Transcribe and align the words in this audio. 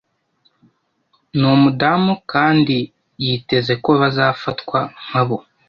Ni 1.37 1.47
umudamu 1.55 2.13
kandi 2.31 2.77
yiteze 3.23 3.73
ko 3.83 3.89
bazafatwa 4.01 4.79
nkabo. 5.03 5.37